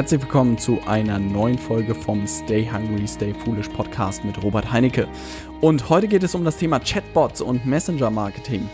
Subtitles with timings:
[0.00, 5.06] Herzlich willkommen zu einer neuen Folge vom Stay Hungry, Stay Foolish Podcast mit Robert Heinecke.
[5.60, 8.66] Und heute geht es um das Thema Chatbots und Messenger Marketing.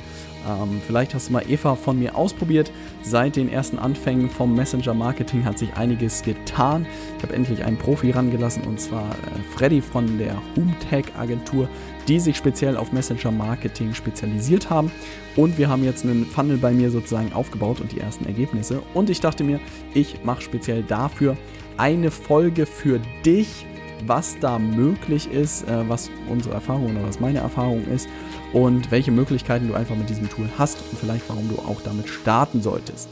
[0.46, 2.70] Ähm, vielleicht hast du mal Eva von mir ausprobiert.
[3.02, 6.86] Seit den ersten Anfängen vom Messenger Marketing hat sich einiges getan.
[7.16, 11.68] Ich habe endlich einen Profi rangelassen und zwar äh, Freddy von der Hoomtag Agentur,
[12.08, 14.90] die sich speziell auf Messenger Marketing spezialisiert haben.
[15.34, 18.82] Und wir haben jetzt einen Funnel bei mir sozusagen aufgebaut und die ersten Ergebnisse.
[18.94, 19.60] Und ich dachte mir,
[19.94, 21.36] ich mache speziell dafür
[21.76, 23.66] eine Folge für dich
[24.06, 28.08] was da möglich ist, äh, was unsere Erfahrung oder was meine Erfahrung ist
[28.52, 32.08] und welche Möglichkeiten du einfach mit diesem Tool hast und vielleicht warum du auch damit
[32.08, 33.08] starten solltest.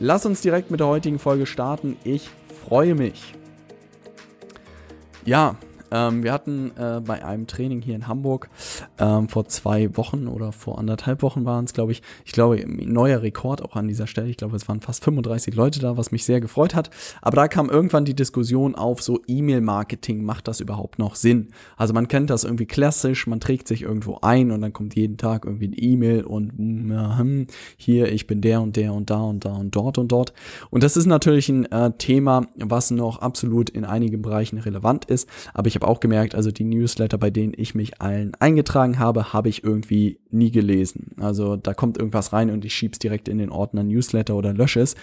[0.00, 1.96] Lass uns direkt mit der heutigen Folge starten.
[2.04, 2.28] Ich
[2.66, 3.34] freue mich.
[5.24, 5.56] Ja,
[5.92, 8.48] ähm, wir hatten äh, bei einem Training hier in Hamburg
[8.98, 13.22] ähm, vor zwei Wochen oder vor anderthalb Wochen waren es, glaube ich, ich glaube, neuer
[13.22, 14.28] Rekord auch an dieser Stelle.
[14.28, 16.90] Ich glaube, es waren fast 35 Leute da, was mich sehr gefreut hat.
[17.20, 21.48] Aber da kam irgendwann die Diskussion auf, so E-Mail-Marketing, macht das überhaupt noch Sinn?
[21.76, 25.18] Also man kennt das irgendwie klassisch, man trägt sich irgendwo ein und dann kommt jeden
[25.18, 27.46] Tag irgendwie ein E-Mail und äh,
[27.76, 30.32] hier, ich bin der und der und da und da und dort und dort.
[30.70, 35.28] Und das ist natürlich ein äh, Thema, was noch absolut in einigen Bereichen relevant ist.
[35.52, 38.98] Aber ich habe habe auch gemerkt, also die Newsletter, bei denen ich mich allen eingetragen
[38.98, 41.16] habe, habe ich irgendwie nie gelesen.
[41.20, 44.80] Also da kommt irgendwas rein und ich schieb's direkt in den Ordner Newsletter oder lösche
[44.80, 44.94] es.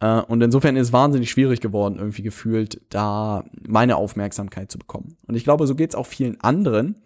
[0.00, 5.16] Äh, und insofern ist es wahnsinnig schwierig geworden, irgendwie gefühlt, da meine Aufmerksamkeit zu bekommen.
[5.26, 6.96] Und ich glaube, so geht's auch vielen anderen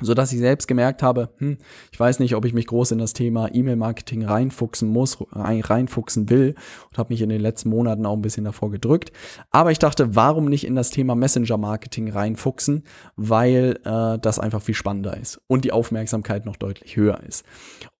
[0.00, 1.58] so dass ich selbst gemerkt habe, hm,
[1.92, 6.54] ich weiß nicht, ob ich mich groß in das Thema E-Mail-Marketing reinfuchsen muss, reinfuchsen will
[6.90, 9.12] und habe mich in den letzten Monaten auch ein bisschen davor gedrückt.
[9.50, 12.84] Aber ich dachte, warum nicht in das Thema Messenger-Marketing reinfuchsen,
[13.16, 17.44] weil äh, das einfach viel spannender ist und die Aufmerksamkeit noch deutlich höher ist.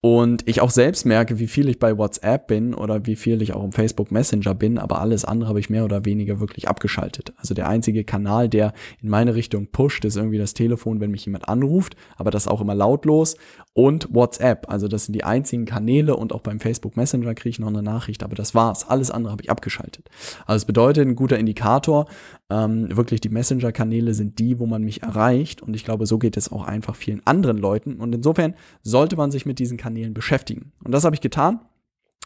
[0.03, 3.53] Und ich auch selbst merke, wie viel ich bei WhatsApp bin oder wie viel ich
[3.53, 7.35] auch im Facebook Messenger bin, aber alles andere habe ich mehr oder weniger wirklich abgeschaltet.
[7.37, 8.73] Also der einzige Kanal, der
[9.03, 12.63] in meine Richtung pusht, ist irgendwie das Telefon, wenn mich jemand anruft, aber das auch
[12.63, 13.37] immer lautlos
[13.75, 14.71] und WhatsApp.
[14.71, 17.83] Also das sind die einzigen Kanäle und auch beim Facebook Messenger kriege ich noch eine
[17.83, 18.89] Nachricht, aber das war's.
[18.89, 20.09] Alles andere habe ich abgeschaltet.
[20.47, 22.07] Also es bedeutet ein guter Indikator,
[22.49, 26.39] ähm, wirklich die Messenger-Kanäle sind die, wo man mich erreicht und ich glaube, so geht
[26.39, 30.15] es auch einfach vielen anderen Leuten und insofern sollte man sich mit diesen Kanälen Kanälen
[30.15, 30.73] beschäftigen.
[30.85, 31.61] Und das habe ich getan.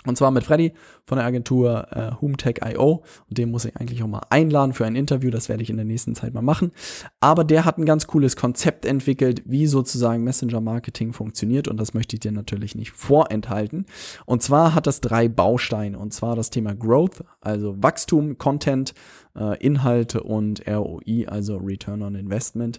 [0.07, 0.75] Und zwar mit Freddy
[1.07, 3.03] von der Agentur äh, HoomTech.io.
[3.29, 5.31] Und den muss ich eigentlich auch mal einladen für ein Interview.
[5.31, 6.73] Das werde ich in der nächsten Zeit mal machen.
[7.21, 11.69] Aber der hat ein ganz cooles Konzept entwickelt, wie sozusagen Messenger-Marketing funktioniert.
[11.69, 13.87] Und das möchte ich dir natürlich nicht vorenthalten.
[14.27, 15.99] Und zwar hat das drei Bausteine.
[15.99, 18.93] Und zwar das Thema Growth, also Wachstum, Content,
[19.35, 22.79] äh, Inhalte und ROI, also Return on Investment.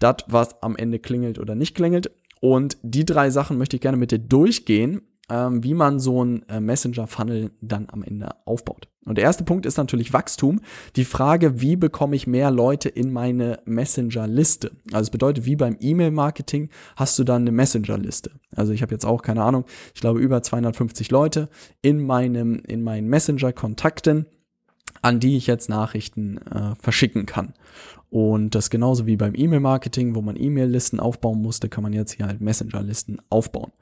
[0.00, 2.10] Das, was am Ende klingelt oder nicht klingelt.
[2.40, 6.48] Und die drei Sachen möchte ich gerne mit dir durchgehen, ähm, wie man so ein
[6.48, 8.88] äh, Messenger-Funnel dann am Ende aufbaut.
[9.04, 10.60] Und der erste Punkt ist natürlich Wachstum.
[10.96, 14.72] Die Frage, wie bekomme ich mehr Leute in meine Messenger-Liste?
[14.92, 18.32] Also es bedeutet, wie beim E-Mail-Marketing hast du dann eine Messenger-Liste.
[18.54, 21.48] Also ich habe jetzt auch keine Ahnung, ich glaube über 250 Leute
[21.80, 24.26] in meinem in meinen Messenger-Kontakten
[25.02, 27.54] an die ich jetzt Nachrichten äh, verschicken kann.
[28.10, 32.26] Und das genauso wie beim E-Mail-Marketing, wo man E-Mail-Listen aufbauen musste, kann man jetzt hier
[32.26, 33.72] halt Messenger-Listen aufbauen.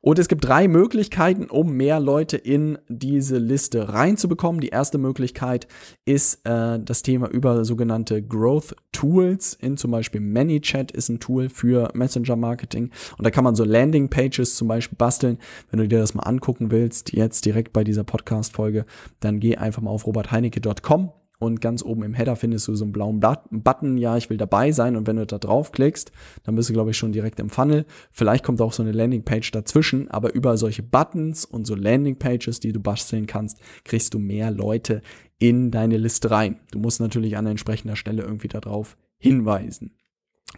[0.00, 4.60] Und es gibt drei Möglichkeiten, um mehr Leute in diese Liste reinzubekommen.
[4.60, 5.68] Die erste Möglichkeit
[6.04, 9.54] ist äh, das Thema über sogenannte Growth Tools.
[9.54, 12.90] In zum Beispiel ManyChat ist ein Tool für Messenger-Marketing.
[13.16, 15.38] Und da kann man so Landing-Pages zum Beispiel basteln.
[15.70, 18.84] Wenn du dir das mal angucken willst, jetzt direkt bei dieser Podcast-Folge,
[19.20, 22.92] dann geh einfach mal auf robertheinecke.com und ganz oben im Header findest du so einen
[22.92, 26.12] blauen Button, ja, ich will dabei sein und wenn du da draufklickst,
[26.44, 27.84] dann bist du, glaube ich, schon direkt im Funnel.
[28.12, 32.72] Vielleicht kommt auch so eine Landingpage dazwischen, aber über solche Buttons und so Landingpages, die
[32.72, 35.02] du basteln kannst, kriegst du mehr Leute
[35.38, 36.60] in deine Liste rein.
[36.70, 39.96] Du musst natürlich an entsprechender Stelle irgendwie darauf hinweisen.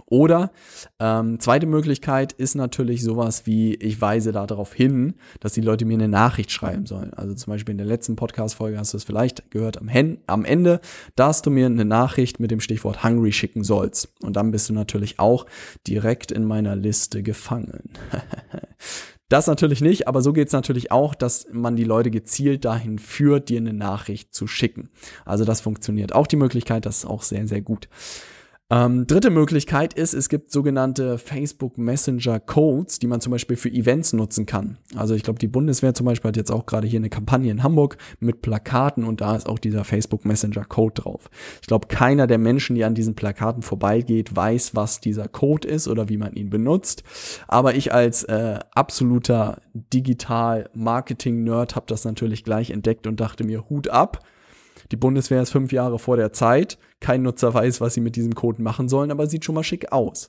[0.06, 0.50] Oder
[0.99, 5.94] ähm, zweite Möglichkeit ist natürlich sowas wie, ich weise darauf hin, dass die Leute mir
[5.94, 7.14] eine Nachricht schreiben sollen.
[7.14, 10.44] Also zum Beispiel in der letzten Podcast-Folge hast du es vielleicht gehört am, Hen am
[10.44, 10.81] Ende,
[11.17, 14.12] dass du mir eine Nachricht mit dem Stichwort Hungry schicken sollst.
[14.23, 15.46] Und dann bist du natürlich auch
[15.87, 17.90] direkt in meiner Liste gefangen.
[19.31, 23.49] Das natürlich nicht, aber so geht's natürlich auch, dass man die Leute gezielt dahin führt,
[23.49, 24.90] dir eine Nachricht zu schicken.
[25.25, 27.88] Also das funktioniert auch die Möglichkeit, das ist auch sehr, sehr gut.
[28.70, 33.69] Ähm, dritte Möglichkeit ist, es gibt sogenannte Facebook Messenger Codes, die man zum Beispiel für
[33.69, 34.78] Events nutzen kann.
[34.96, 37.62] Also ich glaube, die Bundeswehr zum Beispiel hat jetzt auch gerade hier eine Kampagne in
[37.62, 41.28] Hamburg mit Plakaten und da ist auch dieser Facebook Messenger Code drauf.
[41.61, 45.87] Ich glaube, keiner der Menschen, die an diesen Plakaten vorbeigeht, weiß, was dieser Code ist
[45.87, 47.02] oder wie man ihn benutzt.
[47.46, 53.44] Aber ich als äh, absoluter Digital Marketing Nerd habe das natürlich gleich entdeckt und dachte
[53.44, 54.25] mir, Hut ab
[54.91, 58.35] die Bundeswehr ist fünf Jahre vor der Zeit, kein Nutzer weiß, was sie mit diesem
[58.35, 60.29] Code machen sollen, aber sieht schon mal schick aus.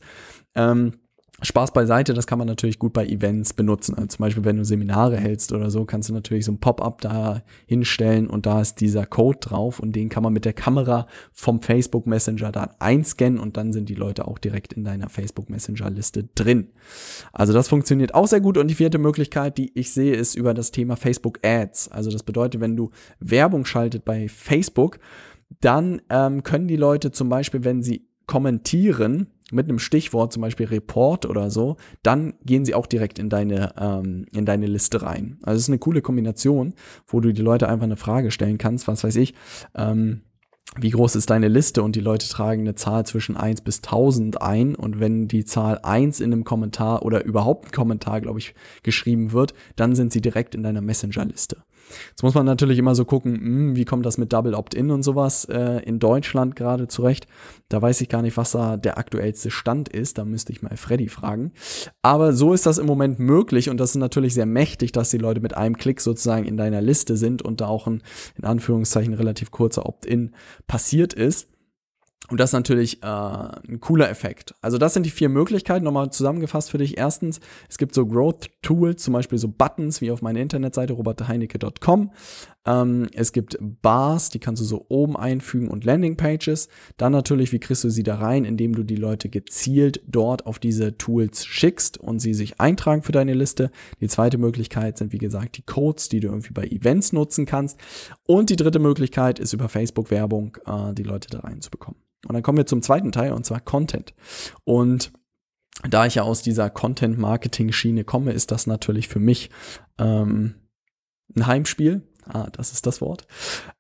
[0.55, 0.93] Ähm,
[1.41, 3.95] Spaß beiseite, das kann man natürlich gut bei Events benutzen.
[3.95, 7.01] Also zum Beispiel, wenn du Seminare hältst oder so, kannst du natürlich so ein Pop-up
[7.01, 11.07] da hinstellen und da ist dieser Code drauf und den kann man mit der Kamera
[11.33, 15.49] vom Facebook Messenger dann einscannen und dann sind die Leute auch direkt in deiner Facebook
[15.49, 16.69] Messenger Liste drin.
[17.33, 20.53] Also das funktioniert auch sehr gut und die vierte Möglichkeit, die ich sehe, ist über
[20.53, 21.89] das Thema Facebook Ads.
[21.89, 24.99] Also das bedeutet, wenn du Werbung schaltet bei Facebook,
[25.59, 30.67] dann ähm, können die Leute zum Beispiel, wenn sie kommentieren, mit einem Stichwort, zum Beispiel
[30.67, 35.37] Report oder so, dann gehen sie auch direkt in deine, ähm, in deine Liste rein.
[35.43, 36.73] Also es ist eine coole Kombination,
[37.07, 39.35] wo du die Leute einfach eine Frage stellen kannst, was weiß ich,
[39.75, 40.21] ähm,
[40.77, 44.41] wie groß ist deine Liste und die Leute tragen eine Zahl zwischen 1 bis 1000
[44.41, 48.55] ein und wenn die Zahl 1 in einem Kommentar oder überhaupt ein Kommentar, glaube ich,
[48.83, 51.63] geschrieben wird, dann sind sie direkt in deiner Messenger-Liste.
[52.09, 54.91] Jetzt muss man natürlich immer so gucken, mh, hm, wie kommt das mit Double Opt-in
[54.91, 57.27] und sowas äh, in Deutschland gerade zurecht.
[57.69, 60.17] Da weiß ich gar nicht, was da der aktuellste Stand ist.
[60.17, 61.51] Da müsste ich mal Freddy fragen.
[62.01, 65.17] Aber so ist das im Moment möglich und das ist natürlich sehr mächtig, dass die
[65.17, 68.03] Leute mit einem Klick sozusagen in deiner Liste sind und da auch ein
[68.37, 70.31] in Anführungszeichen relativ kurzer Opt-in
[70.67, 71.49] passiert ist.
[72.29, 74.55] Und das ist natürlich äh, ein cooler Effekt.
[74.61, 76.97] Also das sind die vier Möglichkeiten, nochmal zusammengefasst für dich.
[76.97, 77.39] Erstens,
[77.69, 82.11] es gibt so Growth-Tools, zum Beispiel so Buttons wie auf meiner Internetseite robertheinecke.com.
[82.65, 86.67] Ähm, es gibt Bars, die kannst du so oben einfügen und Landingpages.
[86.97, 90.59] Dann natürlich, wie kriegst du sie da rein, indem du die Leute gezielt dort auf
[90.59, 93.71] diese Tools schickst und sie sich eintragen für deine Liste.
[94.01, 97.79] Die zweite Möglichkeit sind, wie gesagt, die Codes, die du irgendwie bei Events nutzen kannst.
[98.25, 101.99] Und die dritte Möglichkeit ist über Facebook-Werbung äh, die Leute da reinzubekommen.
[102.27, 104.13] Und dann kommen wir zum zweiten Teil und zwar Content.
[104.63, 105.11] Und
[105.87, 109.49] da ich ja aus dieser Content-Marketing-Schiene komme, ist das natürlich für mich
[109.99, 110.55] ähm,
[111.35, 112.01] ein Heimspiel.
[112.27, 113.27] Ah, das ist das Wort.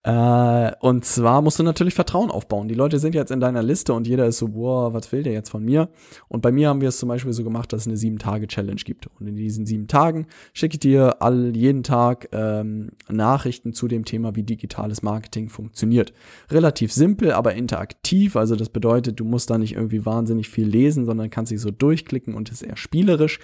[0.03, 2.67] Äh, und zwar musst du natürlich Vertrauen aufbauen.
[2.67, 5.33] Die Leute sind jetzt in deiner Liste und jeder ist so, boah, was will der
[5.33, 5.89] jetzt von mir?
[6.27, 9.07] Und bei mir haben wir es zum Beispiel so gemacht, dass es eine sieben-Tage-Challenge gibt.
[9.19, 14.05] Und in diesen sieben Tagen schicke ich dir all, jeden Tag ähm, Nachrichten zu dem
[14.05, 16.13] Thema, wie digitales Marketing funktioniert.
[16.51, 18.35] Relativ simpel, aber interaktiv.
[18.35, 21.71] Also das bedeutet, du musst da nicht irgendwie wahnsinnig viel lesen, sondern kannst dich so
[21.71, 23.39] durchklicken und ist eher spielerisch.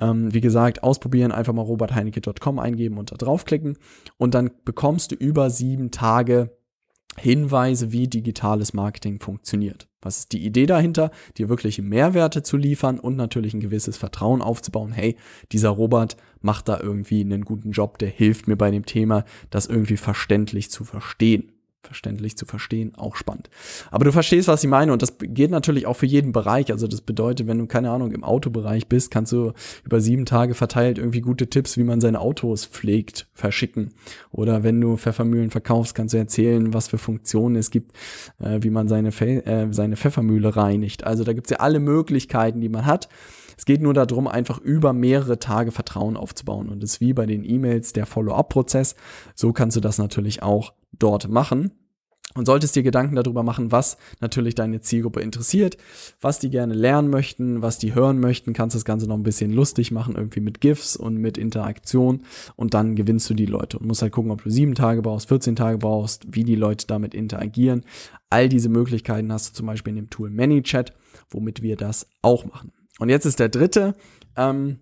[0.00, 3.78] Ähm, wie gesagt, ausprobieren, einfach mal robertheinecke.com eingeben und da draufklicken
[4.16, 6.56] und dann bekommst du über sieben Tage
[7.18, 9.88] Hinweise, wie digitales Marketing funktioniert.
[10.00, 11.10] Was ist die Idee dahinter?
[11.36, 14.92] Dir wirkliche Mehrwerte zu liefern und natürlich ein gewisses Vertrauen aufzubauen.
[14.92, 15.16] Hey,
[15.50, 19.66] dieser Robert macht da irgendwie einen guten Job, der hilft mir bei dem Thema, das
[19.66, 21.52] irgendwie verständlich zu verstehen
[21.82, 23.48] verständlich zu verstehen, auch spannend.
[23.90, 26.70] Aber du verstehst, was ich meine und das geht natürlich auch für jeden Bereich.
[26.72, 29.52] Also das bedeutet, wenn du keine Ahnung im Autobereich bist, kannst du
[29.84, 33.94] über sieben Tage verteilt irgendwie gute Tipps, wie man seine Autos pflegt, verschicken.
[34.30, 37.92] Oder wenn du Pfeffermühlen verkaufst, kannst du erzählen, was für Funktionen es gibt,
[38.40, 41.04] äh, wie man seine, Fe äh, seine Pfeffermühle reinigt.
[41.04, 43.08] Also da gibt's ja alle Möglichkeiten, die man hat.
[43.58, 46.68] Es geht nur darum, einfach über mehrere Tage Vertrauen aufzubauen.
[46.68, 48.94] Und es ist wie bei den E-Mails der Follow-up-Prozess.
[49.34, 51.72] So kannst du das natürlich auch dort machen.
[52.34, 55.76] Und solltest dir Gedanken darüber machen, was natürlich deine Zielgruppe interessiert,
[56.20, 59.50] was die gerne lernen möchten, was die hören möchten, kannst das Ganze noch ein bisschen
[59.50, 62.22] lustig machen, irgendwie mit GIFs und mit Interaktion
[62.54, 65.28] und dann gewinnst du die Leute und musst halt gucken, ob du sieben Tage brauchst,
[65.28, 67.82] 14 Tage brauchst, wie die Leute damit interagieren.
[68.28, 70.92] All diese Möglichkeiten hast du zum Beispiel in dem Tool ManyChat,
[71.30, 72.72] womit wir das auch machen.
[72.98, 73.94] Und jetzt ist der dritte,
[74.36, 74.78] ähm,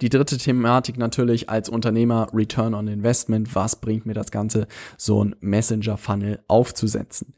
[0.00, 3.54] die dritte Thematik natürlich als Unternehmer Return on Investment.
[3.54, 4.66] Was bringt mir das Ganze,
[4.96, 7.34] so ein Messenger-Funnel aufzusetzen?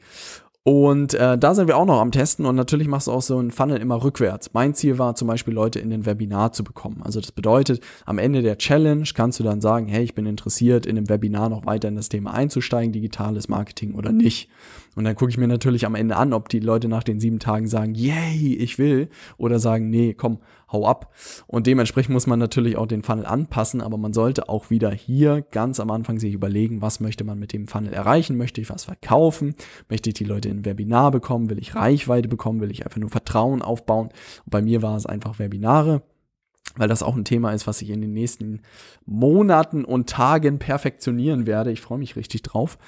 [0.65, 3.37] Und äh, da sind wir auch noch am Testen und natürlich machst du auch so
[3.37, 4.51] einen Funnel immer rückwärts.
[4.53, 7.03] Mein Ziel war zum Beispiel Leute in den Webinar zu bekommen.
[7.03, 10.87] Also das bedeutet, am Ende der Challenge kannst du dann sagen, hey, ich bin interessiert,
[10.87, 14.51] in einem Webinar noch weiter in das Thema einzusteigen, digitales Marketing oder nicht.
[14.95, 17.39] Und dann gucke ich mir natürlich am Ende an, ob die Leute nach den sieben
[17.39, 19.09] Tagen sagen, yay, ich will,
[19.39, 20.39] oder sagen, nee, komm,
[20.71, 21.13] hau ab.
[21.47, 25.43] Und dementsprechend muss man natürlich auch den Funnel anpassen, aber man sollte auch wieder hier
[25.51, 28.37] ganz am Anfang sich überlegen, was möchte man mit dem Funnel erreichen?
[28.37, 29.55] Möchte ich was verkaufen?
[29.89, 31.49] Möchte ich die Leute in ein Webinar bekommen?
[31.49, 32.61] Will ich Reichweite bekommen?
[32.61, 34.09] Will ich einfach nur Vertrauen aufbauen?
[34.45, 36.03] Und bei mir war es einfach Webinare
[36.77, 38.63] weil das auch ein Thema ist, was ich in den nächsten
[39.05, 41.71] Monaten und Tagen perfektionieren werde.
[41.71, 42.79] Ich freue mich richtig drauf.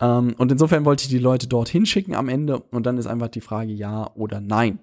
[0.00, 3.28] Ähm, und insofern wollte ich die Leute dorthin schicken am Ende und dann ist einfach
[3.28, 4.80] die Frage ja oder nein.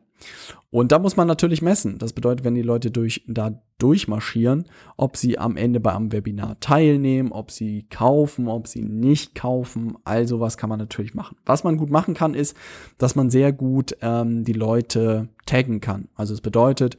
[0.69, 1.97] Und da muss man natürlich messen.
[1.97, 6.59] Das bedeutet, wenn die Leute durch, da durchmarschieren, ob sie am Ende bei einem Webinar
[6.59, 9.95] teilnehmen, ob sie kaufen, ob sie nicht kaufen.
[10.03, 11.37] All sowas kann man natürlich machen.
[11.45, 12.57] Was man gut machen kann, ist,
[12.97, 16.09] dass man sehr gut ähm, die Leute taggen kann.
[16.15, 16.97] Also es bedeutet,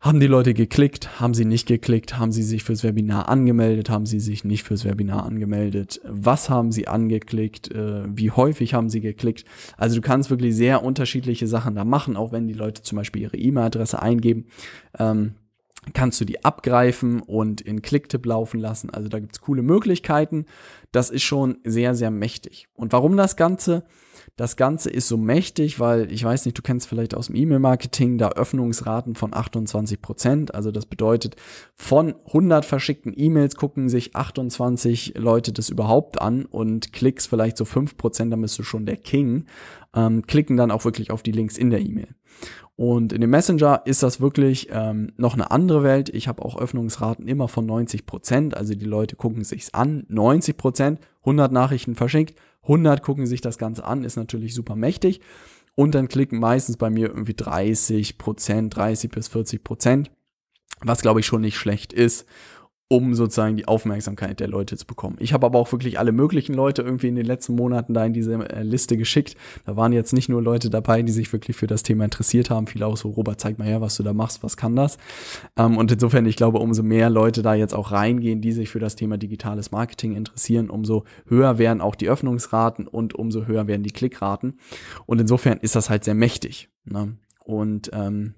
[0.00, 1.20] haben die Leute geklickt?
[1.20, 2.18] Haben sie nicht geklickt?
[2.18, 3.90] Haben sie sich fürs Webinar angemeldet?
[3.90, 6.00] Haben sie sich nicht fürs Webinar angemeldet?
[6.04, 7.70] Was haben sie angeklickt?
[7.70, 9.44] Äh, wie häufig haben sie geklickt?
[9.76, 13.22] Also du kannst wirklich sehr unterschiedliche Sachen da machen, auch wenn die Leute zum Beispiel
[13.22, 14.46] ihre E-Mail-Adresse eingeben.
[14.98, 15.34] Ähm,
[15.94, 18.90] kannst du die abgreifen und in Clicktip laufen lassen.
[18.90, 20.46] Also da gibt's coole Möglichkeiten.
[20.92, 22.68] Das ist schon sehr, sehr mächtig.
[22.74, 23.84] Und warum das Ganze?
[24.36, 28.16] Das Ganze ist so mächtig, weil ich weiß nicht, du kennst vielleicht aus dem E-Mail-Marketing
[28.16, 30.54] da Öffnungsraten von 28 Prozent.
[30.54, 31.36] Also das bedeutet,
[31.74, 37.64] von 100 verschickten E-Mails gucken sich 28 Leute das überhaupt an und Klicks vielleicht so
[37.64, 39.46] 5 Prozent, dann bist du schon der King,
[39.94, 42.14] ähm, klicken dann auch wirklich auf die Links in der E-Mail.
[42.80, 46.08] Und in dem Messenger ist das wirklich ähm, noch eine andere Welt.
[46.08, 48.56] Ich habe auch Öffnungsraten immer von 90 Prozent.
[48.56, 50.06] Also die Leute gucken sich's an.
[50.08, 55.20] 90 Prozent, 100 Nachrichten verschickt, 100 gucken sich das Ganze an, ist natürlich super mächtig.
[55.74, 60.10] Und dann klicken meistens bei mir irgendwie 30 Prozent, 30 bis 40 Prozent,
[60.80, 62.24] was glaube ich schon nicht schlecht ist
[62.92, 65.16] um sozusagen die Aufmerksamkeit der Leute zu bekommen.
[65.20, 68.12] Ich habe aber auch wirklich alle möglichen Leute irgendwie in den letzten Monaten da in
[68.12, 69.36] diese äh, Liste geschickt.
[69.64, 72.66] Da waren jetzt nicht nur Leute dabei, die sich wirklich für das Thema interessiert haben.
[72.66, 74.98] Viele auch so, Robert, zeig mal her, was du da machst, was kann das?
[75.56, 78.80] Ähm, und insofern, ich glaube, umso mehr Leute da jetzt auch reingehen, die sich für
[78.80, 83.84] das Thema digitales Marketing interessieren, umso höher werden auch die Öffnungsraten und umso höher werden
[83.84, 84.58] die Klickraten.
[85.06, 86.70] Und insofern ist das halt sehr mächtig.
[86.86, 87.16] Ne?
[87.44, 88.34] Und ähm,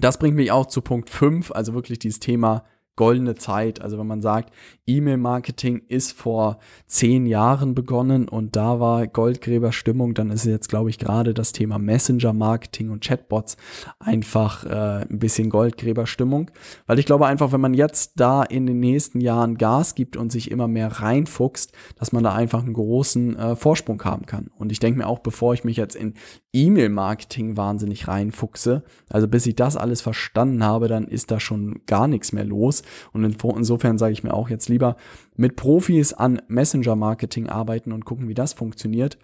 [0.00, 2.64] das bringt mich auch zu Punkt 5, also wirklich dieses Thema
[2.96, 3.82] goldene Zeit.
[3.82, 4.52] Also wenn man sagt,
[4.86, 10.98] E-Mail-Marketing ist vor zehn Jahren begonnen und da war Goldgräberstimmung, dann ist jetzt, glaube ich,
[10.98, 13.56] gerade das Thema Messenger-Marketing und Chatbots
[13.98, 16.50] einfach äh, ein bisschen Goldgräberstimmung.
[16.86, 20.30] Weil ich glaube einfach, wenn man jetzt da in den nächsten Jahren Gas gibt und
[20.30, 24.50] sich immer mehr reinfuchst, dass man da einfach einen großen äh, Vorsprung haben kann.
[24.56, 26.14] Und ich denke mir auch, bevor ich mich jetzt in
[26.52, 32.06] E-Mail-Marketing wahnsinnig reinfuchse, also bis ich das alles verstanden habe, dann ist da schon gar
[32.06, 32.83] nichts mehr los.
[33.12, 34.96] Und insofern sage ich mir auch jetzt lieber
[35.36, 39.18] mit Profis an Messenger-Marketing arbeiten und gucken, wie das funktioniert.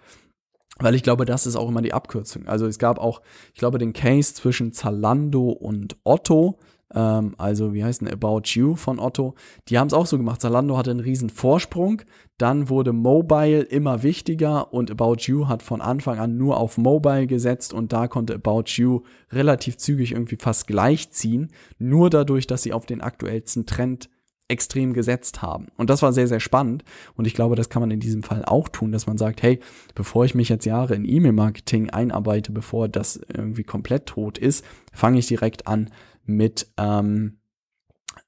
[0.79, 2.47] Weil ich glaube, das ist auch immer die Abkürzung.
[2.47, 3.21] Also es gab auch,
[3.53, 6.57] ich glaube, den Case zwischen Zalando und Otto
[6.93, 9.35] ähm, also wie heißt denn About You von Otto,
[9.67, 10.41] die haben es auch so gemacht.
[10.41, 12.01] Zalando hatte einen riesen Vorsprung,
[12.37, 17.27] dann wurde Mobile immer wichtiger und About You hat von Anfang an nur auf Mobile
[17.27, 22.73] gesetzt und da konnte About You relativ zügig irgendwie fast gleichziehen, nur dadurch, dass sie
[22.73, 24.09] auf den aktuellsten Trend
[24.51, 25.67] extrem gesetzt haben.
[25.77, 26.83] Und das war sehr, sehr spannend.
[27.15, 29.61] Und ich glaube, das kann man in diesem Fall auch tun, dass man sagt, hey,
[29.95, 35.19] bevor ich mich jetzt Jahre in E-Mail-Marketing einarbeite, bevor das irgendwie komplett tot ist, fange
[35.19, 35.89] ich direkt an,
[36.35, 37.39] mit, ähm,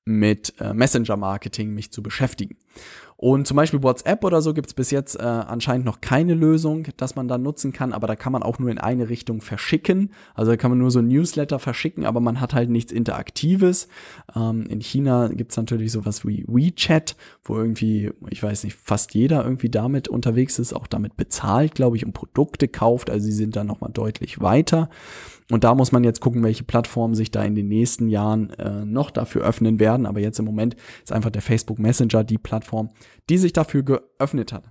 [0.05, 2.57] mit äh, Messenger-Marketing mich zu beschäftigen.
[3.23, 6.87] Und zum Beispiel WhatsApp oder so gibt es bis jetzt äh, anscheinend noch keine Lösung,
[6.97, 10.11] dass man da nutzen kann, aber da kann man auch nur in eine Richtung verschicken.
[10.35, 13.87] Also da kann man nur so ein Newsletter verschicken, aber man hat halt nichts Interaktives.
[14.35, 19.13] Ähm, in China gibt es natürlich sowas wie WeChat, wo irgendwie, ich weiß nicht, fast
[19.13, 23.09] jeder irgendwie damit unterwegs ist, auch damit bezahlt, glaube ich, und Produkte kauft.
[23.09, 24.89] Also sie sind da nochmal deutlich weiter.
[25.51, 28.85] Und da muss man jetzt gucken, welche Plattformen sich da in den nächsten Jahren äh,
[28.85, 30.05] noch dafür öffnen werden.
[30.05, 32.89] Aber jetzt im Moment ist einfach der Facebook Messenger die Plattform,
[33.29, 34.65] die sich dafür geöffnet hat.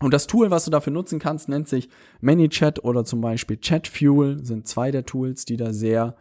[0.00, 1.88] Und das Tool, was du dafür nutzen kannst, nennt sich
[2.20, 6.16] ManyChat oder zum Beispiel ChatFuel, sind zwei der Tools, die da sehr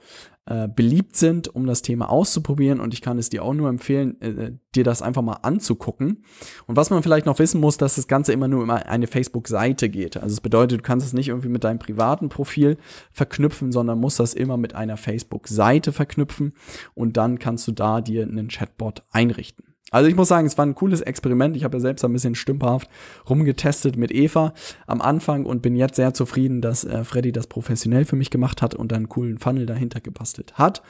[0.45, 2.79] äh, beliebt sind, um das Thema auszuprobieren.
[2.79, 6.23] Und ich kann es dir auch nur empfehlen, äh, dir das einfach mal anzugucken.
[6.67, 9.89] Und was man vielleicht noch wissen muss, dass das Ganze immer nur über eine Facebook-Seite
[9.89, 10.17] geht.
[10.17, 12.77] Also es bedeutet, du kannst es nicht irgendwie mit deinem privaten Profil
[13.11, 16.53] verknüpfen, sondern musst das immer mit einer Facebook-Seite verknüpfen.
[16.93, 19.72] Und dann kannst du da dir einen Chatbot einrichten.
[19.93, 21.55] Also ich muss sagen, es war ein cooles Experiment.
[21.55, 22.89] Ich habe ja selbst ein bisschen stümperhaft
[23.29, 24.53] rumgetestet mit Eva
[24.87, 28.63] am Anfang und bin jetzt sehr zufrieden, dass äh, Freddy das professionell für mich gemacht
[28.63, 30.81] hat und einen coolen Funnel dahinter gebastelt hat.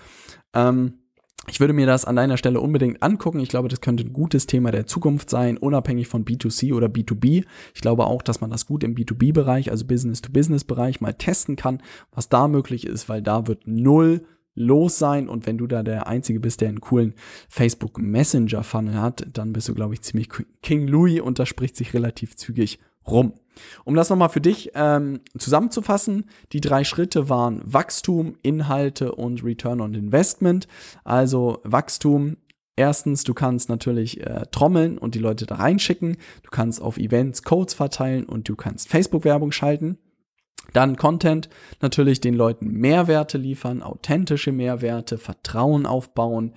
[0.53, 0.93] Ähm,
[1.50, 3.41] ich würde mir das an deiner Stelle unbedingt angucken.
[3.41, 7.43] Ich glaube, das könnte ein gutes Thema der Zukunft sein, unabhängig von B2C oder B2B.
[7.75, 11.83] Ich glaube auch, dass man das gut im B2B-Bereich, also Business-to-Business-Bereich mal testen kann,
[12.13, 16.07] was da möglich ist, weil da wird null los sein und wenn du da der
[16.07, 17.13] Einzige bist, der einen coolen
[17.50, 20.29] Facebook Messenger Funnel hat, dann bist du, glaube ich, ziemlich
[20.62, 23.33] King Louis und das spricht sich relativ zügig rum.
[23.83, 29.81] Um das nochmal für dich ähm, zusammenzufassen, die drei Schritte waren Wachstum, Inhalte und Return
[29.81, 30.67] on Investment.
[31.03, 32.38] Also Wachstum,
[32.75, 36.17] Erstens, du kannst natürlich äh, trommeln und die Leute da reinschicken.
[36.41, 40.00] Du kannst auf Events Codes verteilen und du kannst Facebook-Werbung schalten.
[40.72, 41.50] Dann Content,
[41.82, 46.53] natürlich den Leuten Mehrwerte liefern, authentische Mehrwerte, Vertrauen aufbauen,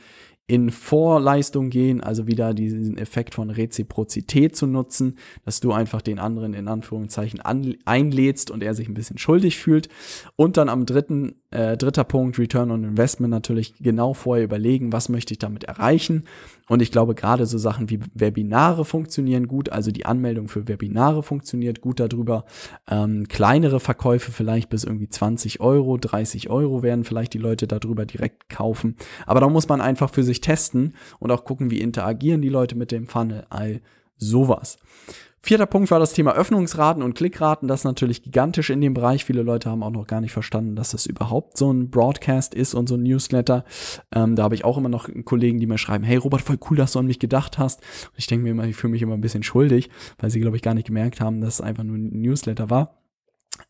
[0.49, 6.21] in Vorleistung gehen, also wieder diesen Effekt von Reziprozität zu nutzen, dass du einfach den
[6.21, 7.41] anderen in Anführungszeichen
[7.85, 9.89] einlädst und er sich ein bisschen schuldig fühlt.
[10.37, 15.09] Und dann am dritten, äh, dritter Punkt, Return on Investment, natürlich genau vorher überlegen, was
[15.09, 16.25] möchte ich damit erreichen.
[16.69, 21.23] Und ich glaube, gerade so Sachen wie Webinare funktionieren gut, also die Anmeldung für Webinare
[21.23, 22.45] funktioniert gut darüber.
[22.89, 28.05] Ähm, kleinere Verkäufe vielleicht bis irgendwie 20 Euro, 30 Euro werden vielleicht die Leute darüber
[28.05, 28.97] direkt kaufen.
[29.27, 32.77] Aber da muss man einfach für sich testen und auch gucken, wie interagieren die Leute
[32.77, 33.81] mit dem Funnel, all
[34.17, 34.79] sowas.
[35.47, 37.69] Vierter Punkt war das Thema Öffnungsraten und Klickraten.
[37.69, 39.25] Das ist natürlich gigantisch in dem Bereich.
[39.25, 42.75] Viele Leute haben auch noch gar nicht verstanden, dass das überhaupt so ein Broadcast ist
[42.75, 43.65] und so ein Newsletter.
[44.13, 46.77] Ähm, da habe ich auch immer noch Kollegen, die mir schreiben, hey Robert, voll cool,
[46.77, 47.81] dass du an mich gedacht hast.
[48.07, 49.89] Und ich denke mir immer, ich fühle mich immer ein bisschen schuldig,
[50.19, 53.06] weil sie, glaube ich, gar nicht gemerkt haben, dass es einfach nur ein Newsletter war.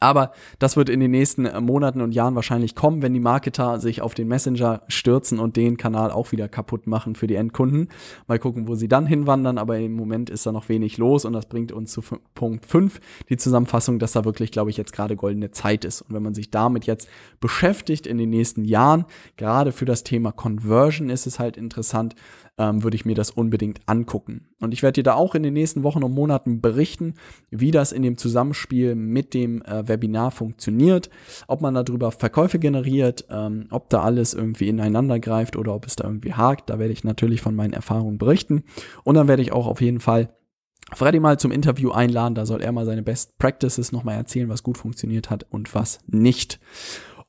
[0.00, 3.80] Aber das wird in den nächsten äh, Monaten und Jahren wahrscheinlich kommen, wenn die Marketer
[3.80, 7.88] sich auf den Messenger stürzen und den Kanal auch wieder kaputt machen für die Endkunden.
[8.26, 11.32] Mal gucken, wo sie dann hinwandern, aber im Moment ist da noch wenig los und
[11.32, 12.02] das bringt uns zu
[12.34, 16.02] Punkt 5, die Zusammenfassung, dass da wirklich, glaube ich, jetzt gerade goldene Zeit ist.
[16.02, 17.08] Und wenn man sich damit jetzt
[17.40, 19.04] beschäftigt in den nächsten Jahren,
[19.36, 22.14] gerade für das Thema Conversion ist es halt interessant,
[22.58, 24.48] ähm, würde ich mir das unbedingt angucken.
[24.60, 27.14] Und ich werde dir da auch in den nächsten Wochen und Monaten berichten,
[27.50, 31.10] wie das in dem Zusammenspiel mit dem äh, Webinar funktioniert,
[31.48, 35.96] ob man darüber Verkäufe generiert, ähm, ob da alles irgendwie ineinander greift oder ob es
[35.96, 36.70] da irgendwie hakt.
[36.70, 38.64] Da werde ich natürlich von meinen Erfahrungen berichten.
[39.04, 40.30] Und dann werde ich auch auf jeden Fall
[40.94, 42.34] Freddy mal zum Interview einladen.
[42.34, 45.98] Da soll er mal seine Best Practices nochmal erzählen, was gut funktioniert hat und was
[46.06, 46.60] nicht.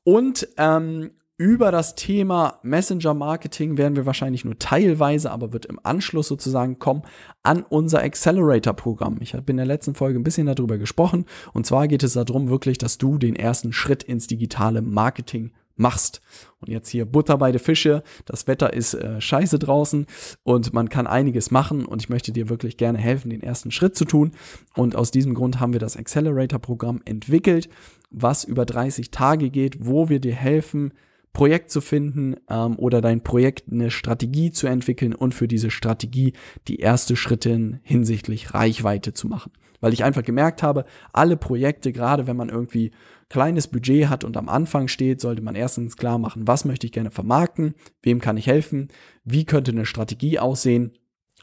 [0.04, 5.80] Und ähm, über das Thema Messenger Marketing werden wir wahrscheinlich nur teilweise, aber wird im
[5.84, 7.04] Anschluss sozusagen kommen
[7.44, 9.18] an unser Accelerator Programm.
[9.22, 12.50] Ich habe in der letzten Folge ein bisschen darüber gesprochen und zwar geht es darum
[12.50, 16.22] wirklich, dass du den ersten Schritt ins digitale Marketing machst.
[16.60, 18.02] Und jetzt hier Butter bei den Fische.
[18.26, 20.08] Das Wetter ist äh, scheiße draußen
[20.42, 23.96] und man kann einiges machen und ich möchte dir wirklich gerne helfen, den ersten Schritt
[23.96, 24.32] zu tun.
[24.76, 27.70] Und aus diesem Grund haben wir das Accelerator Programm entwickelt,
[28.10, 30.94] was über 30 Tage geht, wo wir dir helfen,
[31.38, 36.34] Projekt zu finden ähm, oder dein Projekt eine Strategie zu entwickeln und für diese Strategie
[36.68, 39.52] die erste Schritte hinsichtlich Reichweite zu machen.
[39.80, 42.90] Weil ich einfach gemerkt habe, alle Projekte, gerade wenn man irgendwie
[43.30, 46.92] kleines Budget hat und am Anfang steht, sollte man erstens klar machen, was möchte ich
[46.92, 48.88] gerne vermarkten, wem kann ich helfen,
[49.24, 50.98] wie könnte eine Strategie aussehen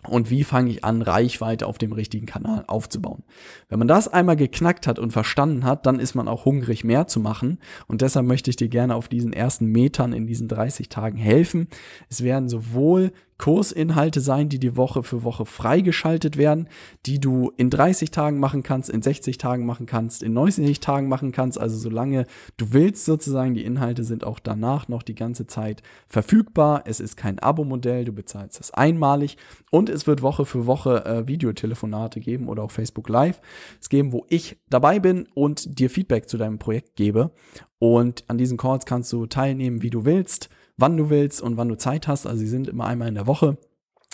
[0.09, 3.23] und wie fange ich an, Reichweite auf dem richtigen Kanal aufzubauen.
[3.69, 7.07] Wenn man das einmal geknackt hat und verstanden hat, dann ist man auch hungrig, mehr
[7.07, 7.59] zu machen.
[7.87, 11.69] Und deshalb möchte ich dir gerne auf diesen ersten Metern in diesen 30 Tagen helfen.
[12.09, 16.69] Es werden sowohl Kursinhalte sein, die die Woche für Woche freigeschaltet werden,
[17.05, 21.09] die du in 30 Tagen machen kannst, in 60 Tagen machen kannst, in 90 Tagen
[21.09, 21.61] machen kannst.
[21.61, 26.83] Also solange du willst sozusagen, die Inhalte sind auch danach noch die ganze Zeit verfügbar.
[26.87, 29.37] Es ist kein Abo-Modell, du bezahlst das einmalig
[29.71, 33.41] und es wird Woche für Woche äh, Videotelefonate geben oder auch Facebook Live.
[33.81, 37.33] Es geben, wo ich dabei bin und dir Feedback zu deinem Projekt gebe.
[37.79, 41.69] Und an diesen Calls kannst du teilnehmen, wie du willst wann du willst und wann
[41.69, 42.27] du Zeit hast.
[42.27, 43.59] Also sie sind immer einmal in der Woche.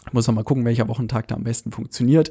[0.06, 2.30] Ich muss noch mal gucken, welcher Wochentag da am besten funktioniert,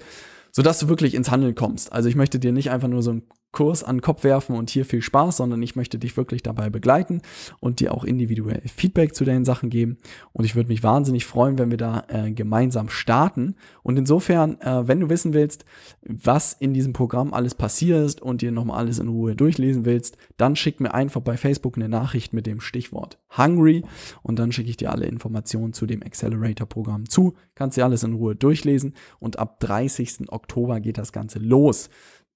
[0.52, 1.94] sodass du wirklich ins Handeln kommst.
[1.94, 4.70] Also ich möchte dir nicht einfach nur so ein Kurs an den Kopf werfen und
[4.70, 7.22] hier viel Spaß, sondern ich möchte dich wirklich dabei begleiten
[7.60, 9.98] und dir auch individuell Feedback zu deinen Sachen geben.
[10.34, 13.56] Und ich würde mich wahnsinnig freuen, wenn wir da äh, gemeinsam starten.
[13.82, 15.66] Und insofern, äh, wenn du wissen willst,
[16.02, 20.56] was in diesem Programm alles passiert und dir nochmal alles in Ruhe durchlesen willst, dann
[20.56, 23.84] schick mir einfach bei Facebook eine Nachricht mit dem Stichwort Hungry
[24.22, 27.34] und dann schicke ich dir alle Informationen zu dem Accelerator-Programm zu.
[27.56, 30.32] Kannst dir alles in Ruhe durchlesen und ab 30.
[30.32, 31.90] Oktober geht das Ganze los.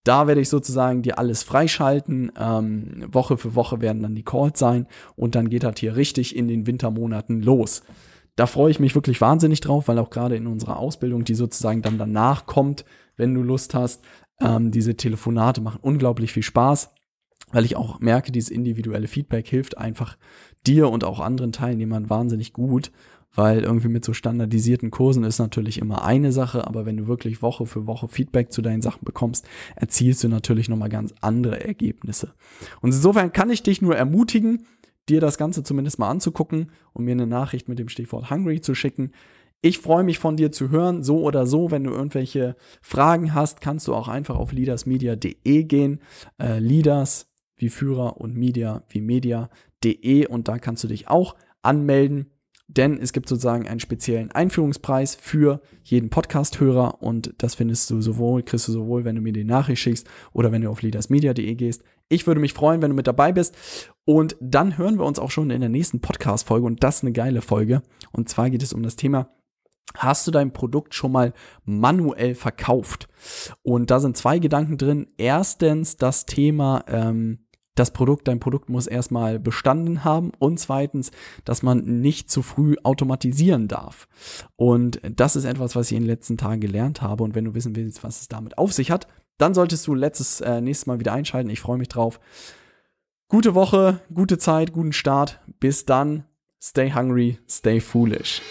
[0.04, 2.32] Da werde ich sozusagen dir alles freischalten.
[2.38, 6.36] Ähm, Woche für Woche werden dann die Calls sein und dann geht das hier richtig
[6.36, 7.84] in den Wintermonaten los.
[8.36, 11.82] Da freue ich mich wirklich wahnsinnig drauf, weil auch gerade in unserer Ausbildung, die sozusagen
[11.82, 12.84] dann danach kommt,
[13.16, 14.04] wenn du Lust hast,
[14.42, 16.94] ähm, diese Telefonate machen unglaublich viel Spaß,
[17.52, 20.18] weil ich auch merke, dieses individuelle Feedback hilft einfach
[20.66, 22.92] dir und auch anderen Teilnehmern wahnsinnig gut
[23.36, 27.42] weil irgendwie mit so standardisierten Kursen ist natürlich immer eine Sache, aber wenn du wirklich
[27.42, 32.34] Woche für Woche Feedback zu deinen Sachen bekommst, erzielst du natürlich nochmal ganz andere Ergebnisse.
[32.82, 34.68] Und insofern kann ich dich nur ermutigen,
[35.10, 38.76] dir das Ganze zumindest mal anzugucken und mir eine Nachricht mit dem Stichwort Hungry zu
[38.76, 39.12] schicken.
[39.62, 41.72] Ich freue mich von dir zu hören, so oder so.
[41.72, 46.00] Wenn du irgendwelche Fragen hast, kannst du auch einfach auf leadersmedia.de gehen.
[46.38, 52.33] Äh, Leaders wie Führer und Media wie Media.de und da kannst du dich auch anmelden
[52.68, 58.44] denn es gibt sozusagen einen speziellen Einführungspreis für jeden Podcast-Hörer und das findest du sowohl,
[58.44, 61.84] kriegst du sowohl, wenn du mir die Nachricht schickst oder wenn du auf leadersmedia.de gehst.
[62.10, 63.56] Ich würde mich freuen, wenn du mit dabei bist.
[64.06, 66.66] Und dann hören wir uns auch schon in der nächsten Podcast-Folge.
[66.66, 67.82] Und das ist eine geile Folge.
[68.12, 69.30] Und zwar geht es um das Thema
[69.96, 71.34] Hast du dein Produkt schon mal
[71.66, 73.08] manuell verkauft?
[73.62, 75.08] Und da sind zwei Gedanken drin.
[75.18, 77.43] Erstens das Thema, ähm,
[77.76, 81.12] das Produkt, dein Produkt muss erstmal bestanden haben und zweitens,
[81.44, 84.08] dass man nicht zu früh automatisieren darf.
[84.56, 87.24] Und das ist etwas, was ich in den letzten Tagen gelernt habe.
[87.24, 89.08] Und wenn du wissen willst, was es damit auf sich hat,
[89.38, 91.50] dann solltest du letztes äh, nächstes Mal wieder einschalten.
[91.50, 92.20] Ich freue mich drauf.
[93.28, 95.40] Gute Woche, gute Zeit, guten Start.
[95.60, 96.26] Bis dann.
[96.62, 98.42] Stay hungry, stay foolish.